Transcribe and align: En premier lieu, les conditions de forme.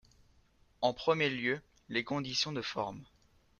En 0.81 0.93
premier 0.95 1.29
lieu, 1.29 1.61
les 1.89 2.03
conditions 2.03 2.51
de 2.51 2.63
forme. 2.63 3.03